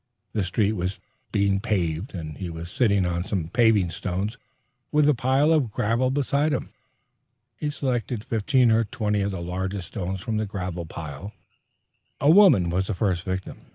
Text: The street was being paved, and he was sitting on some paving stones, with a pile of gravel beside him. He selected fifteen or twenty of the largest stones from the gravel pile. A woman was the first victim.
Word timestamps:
The 0.33 0.43
street 0.43 0.71
was 0.71 0.99
being 1.31 1.59
paved, 1.59 2.15
and 2.15 2.35
he 2.35 2.49
was 2.49 2.71
sitting 2.71 3.05
on 3.05 3.21
some 3.23 3.49
paving 3.49 3.91
stones, 3.91 4.35
with 4.91 5.07
a 5.07 5.13
pile 5.13 5.53
of 5.53 5.69
gravel 5.69 6.09
beside 6.09 6.53
him. 6.53 6.71
He 7.55 7.69
selected 7.69 8.23
fifteen 8.23 8.71
or 8.71 8.83
twenty 8.83 9.21
of 9.21 9.29
the 9.29 9.43
largest 9.43 9.89
stones 9.89 10.19
from 10.19 10.37
the 10.37 10.47
gravel 10.47 10.87
pile. 10.87 11.33
A 12.19 12.31
woman 12.31 12.71
was 12.71 12.87
the 12.87 12.95
first 12.95 13.21
victim. 13.21 13.61